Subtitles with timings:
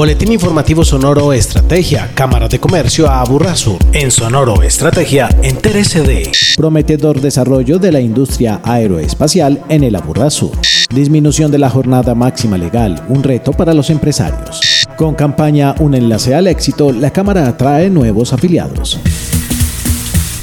[0.00, 3.22] Boletín informativo Sonoro Estrategia, Cámara de Comercio a
[3.54, 3.76] Sur.
[3.92, 9.94] En Sonoro Estrategia, en de Prometedor desarrollo de la industria aeroespacial en el
[10.30, 10.52] Sur.
[10.88, 14.86] Disminución de la jornada máxima legal, un reto para los empresarios.
[14.96, 18.98] Con campaña Un enlace al éxito, la Cámara atrae nuevos afiliados.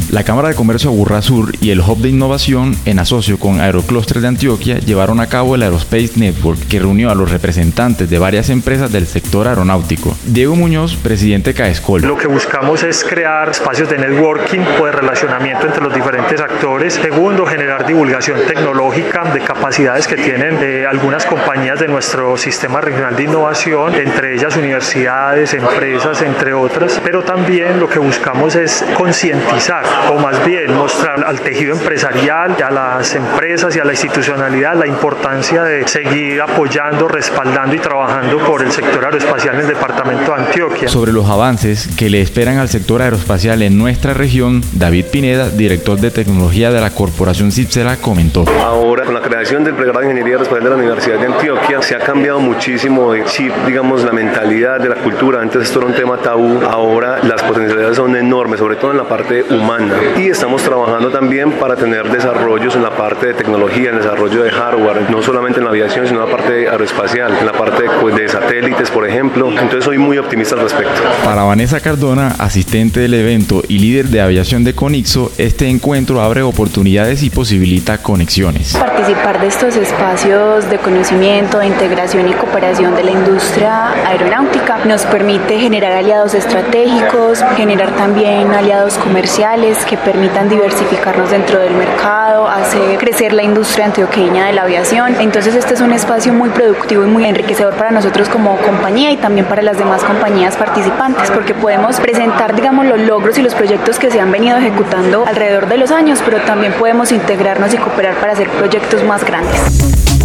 [0.09, 4.21] La Cámara de Comercio Aburrá Sur y el Hub de Innovación, en asocio con Aerocluster
[4.21, 8.49] de Antioquia, llevaron a cabo el Aerospace Network, que reunió a los representantes de varias
[8.49, 10.15] empresas del sector aeronáutico.
[10.25, 12.03] Diego Muñoz, presidente Caescol.
[12.03, 16.93] Lo que buscamos es crear espacios de networking o de relacionamiento entre los diferentes actores.
[16.93, 23.13] Segundo, generar divulgación tecnológica de capacidades que tienen eh, algunas compañías de nuestro sistema regional
[23.17, 27.01] de innovación, entre ellas universidades, empresas, entre otras.
[27.03, 32.71] Pero también lo que buscamos es concientizar o más bien mostrar al tejido empresarial, a
[32.71, 38.61] las empresas y a la institucionalidad la importancia de seguir apoyando, respaldando y trabajando por
[38.61, 40.87] el sector aeroespacial en el departamento de Antioquia.
[40.87, 45.99] Sobre los avances que le esperan al sector aeroespacial en nuestra región, David Pineda, director
[45.99, 48.45] de tecnología de la corporación Cipsela, comentó.
[48.63, 51.95] Ahora, con la creación del pregrado de Ingeniería Aeroespacial de la Universidad de Antioquia, se
[51.95, 55.41] ha cambiado muchísimo de chip, digamos, la mentalidad de la cultura.
[55.41, 59.07] Antes esto era un tema tabú, ahora las potencialidades son enormes, sobre todo en la
[59.07, 59.86] parte humana
[60.17, 64.43] y estamos trabajando también para tener desarrollos en la parte de tecnología, en el desarrollo
[64.43, 67.83] de hardware, no solamente en la aviación, sino en la parte aeroespacial, en la parte
[68.01, 69.49] pues, de satélites, por ejemplo.
[69.49, 71.01] Entonces soy muy optimista al respecto.
[71.23, 76.41] Para Vanessa Cardona, asistente del evento y líder de aviación de Conixo, este encuentro abre
[76.41, 78.75] oportunidades y posibilita conexiones.
[78.77, 85.05] Participar de estos espacios de conocimiento, de integración y cooperación de la industria aeronáutica nos
[85.05, 92.97] permite generar aliados estratégicos, generar también aliados comerciales que permitan diversificarnos dentro del mercado, hacer
[92.97, 95.15] crecer la industria antioqueña de la aviación.
[95.19, 99.17] Entonces este es un espacio muy productivo y muy enriquecedor para nosotros como compañía y
[99.17, 103.99] también para las demás compañías participantes, porque podemos presentar, digamos, los logros y los proyectos
[103.99, 108.15] que se han venido ejecutando alrededor de los años, pero también podemos integrarnos y cooperar
[108.15, 110.16] para hacer proyectos más grandes.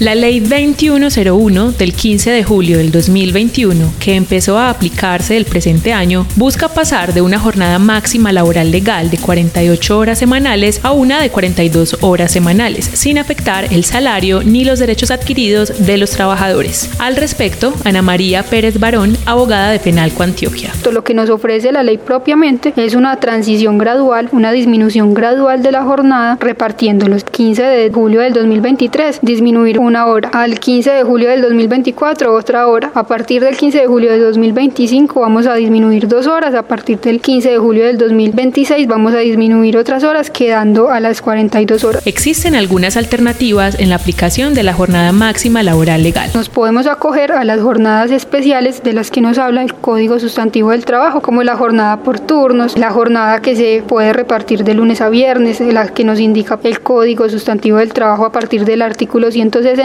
[0.00, 5.92] La Ley 2101 del 15 de julio del 2021, que empezó a aplicarse el presente
[5.92, 11.20] año, busca pasar de una jornada máxima laboral legal de 48 horas semanales a una
[11.20, 16.88] de 42 horas semanales, sin afectar el salario ni los derechos adquiridos de los trabajadores.
[17.00, 20.70] Al respecto, Ana María Pérez Barón, abogada de Penalco Antioquia.
[20.92, 25.72] Lo que nos ofrece la ley propiamente es una transición gradual, una disminución gradual de
[25.72, 30.28] la jornada, repartiendo los 15 de julio del 2023, disminuir una hora.
[30.32, 32.92] Al 15 de julio del 2024 otra hora.
[32.94, 36.54] A partir del 15 de julio del 2025 vamos a disminuir dos horas.
[36.54, 41.00] A partir del 15 de julio del 2026 vamos a disminuir otras horas quedando a
[41.00, 42.06] las 42 horas.
[42.06, 46.30] Existen algunas alternativas en la aplicación de la jornada máxima laboral legal.
[46.34, 50.70] Nos podemos acoger a las jornadas especiales de las que nos habla el Código Sustantivo
[50.70, 55.00] del Trabajo, como la jornada por turnos, la jornada que se puede repartir de lunes
[55.00, 59.30] a viernes, la que nos indica el Código Sustantivo del Trabajo a partir del artículo
[59.30, 59.77] 160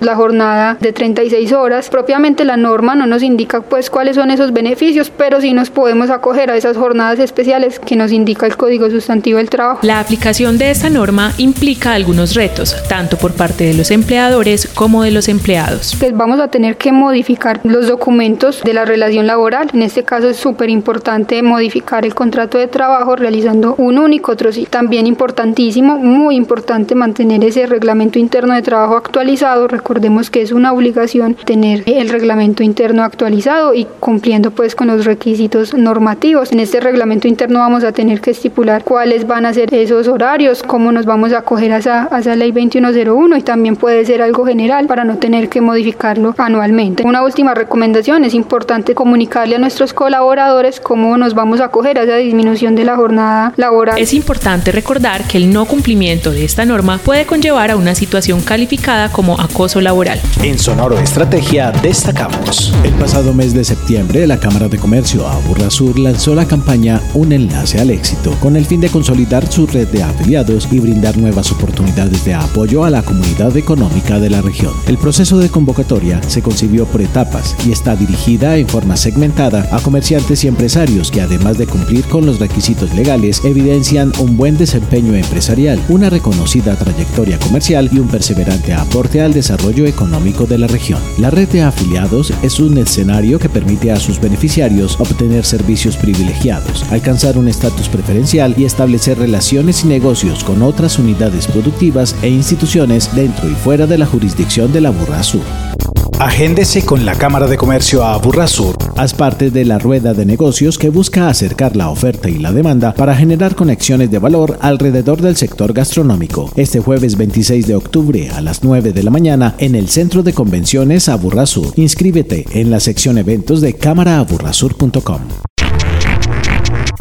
[0.00, 1.88] la jornada de 36 horas.
[1.88, 6.10] Propiamente la norma no nos indica pues cuáles son esos beneficios, pero sí nos podemos
[6.10, 9.80] acoger a esas jornadas especiales que nos indica el Código Sustantivo del Trabajo.
[9.82, 15.02] La aplicación de esta norma implica algunos retos, tanto por parte de los empleadores como
[15.02, 15.96] de los empleados.
[15.98, 19.70] Pues vamos a tener que modificar los documentos de la relación laboral.
[19.72, 24.66] En este caso es súper importante modificar el contrato de trabajo realizando un único sí.
[24.68, 29.68] También importantísimo, muy importante mantener ese reglamento interno de trabajo actualizado.
[29.68, 35.04] Recordemos que es una obligación tener el reglamento interno actualizado y cumpliendo pues con los
[35.04, 36.52] requisitos normativos.
[36.52, 40.62] En este reglamento interno vamos a tener que estipular cuáles van a ser esos horarios,
[40.62, 44.22] cómo nos vamos a acoger a esa, a esa ley 2101 y también puede ser
[44.22, 47.04] algo general para no tener que modificarlo anualmente.
[47.04, 52.04] Una última recomendación, es importante comunicarle a nuestros colaboradores cómo nos vamos a acoger a
[52.04, 53.98] esa disminución de la jornada laboral.
[53.98, 58.40] Es importante recordar que el no cumplimiento de esta norma puede conllevar a una situación
[58.40, 60.20] calificada como acoso laboral.
[60.42, 62.72] En Sonoro Estrategia destacamos.
[62.84, 67.32] El pasado mes de septiembre, la Cámara de Comercio Aburra Sur lanzó la campaña Un
[67.32, 71.50] enlace al éxito, con el fin de consolidar su red de afiliados y brindar nuevas
[71.50, 74.72] oportunidades de apoyo a la comunidad económica de la región.
[74.86, 79.80] El proceso de convocatoria se concibió por etapas y está dirigida en forma segmentada a
[79.80, 85.14] comerciantes y empresarios que además de cumplir con los requisitos legales, evidencian un buen desempeño
[85.14, 91.00] empresarial, una reconocida trayectoria comercial y un perseverante aporte al desarrollo económico de la región.
[91.18, 96.84] La red de afiliados es un escenario que permite a sus beneficiarios obtener servicios privilegiados,
[96.90, 103.14] alcanzar un estatus preferencial y establecer relaciones y negocios con otras unidades productivas e instituciones
[103.14, 105.73] dentro y fuera de la jurisdicción de la Burra Sur.
[106.20, 108.76] Agéndese con la Cámara de Comercio a Burrasur.
[108.96, 112.94] Haz parte de la rueda de negocios que busca acercar la oferta y la demanda
[112.94, 116.52] para generar conexiones de valor alrededor del sector gastronómico.
[116.54, 120.32] Este jueves 26 de octubre a las 9 de la mañana en el Centro de
[120.32, 121.72] Convenciones Aburrasur.
[121.76, 125.20] Inscríbete en la sección eventos de cámaraaburrasur.com.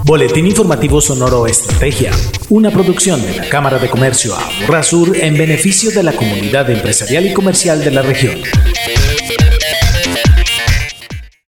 [0.06, 2.12] Boletín Informativo Sonoro Estrategia,
[2.50, 7.34] una producción de la Cámara de Comercio Aburrasur en beneficio de la comunidad empresarial y
[7.34, 8.42] comercial de la región.